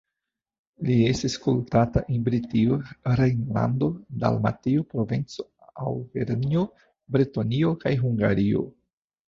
Li 0.85 0.93
estis 1.09 1.33
kultata 1.43 2.01
en 2.15 2.23
Britio, 2.29 2.79
Rejnlando, 3.21 3.91
Dalmatio, 4.25 4.87
Provenco, 4.95 5.47
Aŭvernjo, 5.93 6.67
Bretonio 7.15 7.79
kaj 7.87 7.97
Hungario. 8.05 8.69